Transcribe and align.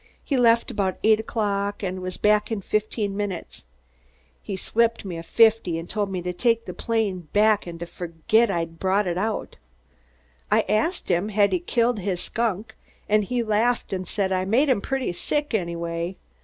He 0.23 0.35
left 0.35 0.71
about 0.71 0.97
eight 1.03 1.19
o'clock 1.19 1.83
and 1.83 2.01
was 2.01 2.17
back 2.17 2.51
in 2.51 2.61
fifteen 2.61 3.15
minutes. 3.15 3.65
He 4.41 4.55
slipped 4.55 5.05
me 5.05 5.15
a 5.15 5.21
fifty 5.21 5.77
and 5.77 5.87
told 5.87 6.11
me 6.11 6.23
to 6.23 6.33
take 6.33 6.65
the 6.65 6.73
plane 6.73 7.27
back 7.33 7.67
an' 7.67 7.77
to 7.77 7.85
forgit 7.85 8.49
'at 8.49 8.57
I'd 8.57 8.79
brought 8.79 9.05
it 9.05 9.19
out. 9.19 9.57
I 10.49 10.61
ast 10.61 11.09
him 11.11 11.29
had 11.29 11.53
he 11.53 11.59
killed 11.59 11.99
his 11.99 12.19
skunk 12.19 12.73
an' 13.07 13.21
he 13.21 13.43
laughed 13.43 13.93
an' 13.93 14.05
said, 14.05 14.31
'I 14.31 14.45
made 14.45 14.69
him 14.69 14.81
pretty 14.81 15.11
sick 15.13 15.53
anyway.' 15.53 16.15